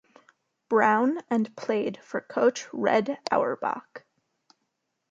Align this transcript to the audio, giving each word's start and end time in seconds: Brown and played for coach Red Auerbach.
Brown 0.67 1.19
and 1.29 1.55
played 1.55 1.97
for 2.01 2.21
coach 2.21 2.65
Red 2.73 3.19
Auerbach. 3.31 4.03